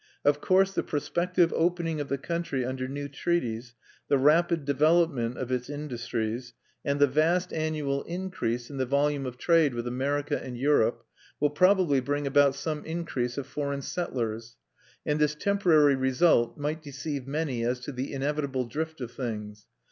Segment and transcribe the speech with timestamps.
[0.25, 3.75] Of course the prospective opening of the country under new treaties,
[4.07, 9.37] the rapid development of its industries, and the vast annual increase in the volume of
[9.37, 11.05] trade with America and Europe,
[11.39, 14.57] will probably bring about some increase of foreign settlers;
[15.05, 19.67] and this temporary result might deceive many as to the inevitable drift of things.